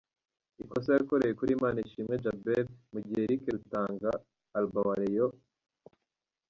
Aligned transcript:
ikosa 0.61 0.89
yakoreye 0.99 1.33
kuri 1.39 1.51
Manishimwe 1.61 2.15
Djabel 2.19 2.65
mu 2.91 2.99
gihe 3.05 3.21
Eric 3.25 3.43
Rutanga 3.55 4.09
Alba 4.57 4.79
wa 4.87 4.95
Rayon. 5.01 5.33